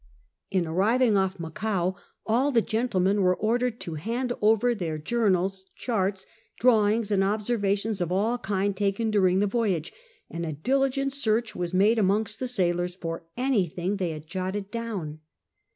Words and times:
On 0.51 0.65
arriving 0.65 1.15
off 1.15 1.39
Macao 1.39 1.95
all 2.25 2.51
the 2.51 2.63
gentlemen 2.63 3.21
were 3.21 3.35
ordered 3.37 3.79
to 3.81 3.93
hand 4.01 4.33
over 4.41 4.73
their 4.73 4.97
journals, 4.97 5.65
charts, 5.75 6.25
drawings, 6.59 7.11
and 7.11 7.23
ob 7.23 7.41
servations 7.41 8.01
of 8.01 8.11
all 8.11 8.39
kinds 8.39 8.79
taken 8.79 9.11
during 9.11 9.41
the 9.41 9.45
voyage, 9.45 9.93
and 10.27 10.43
a 10.43 10.53
diligent 10.53 11.13
search 11.13 11.55
was 11.55 11.71
made 11.75 11.99
amongst 11.99 12.39
the 12.39 12.47
sailors 12.47 12.95
for 12.95 13.27
any 13.37 13.67
thing 13.67 13.97
they 13.97 14.09
had 14.09 14.25
jotted 14.25 14.71
down. 14.71 15.19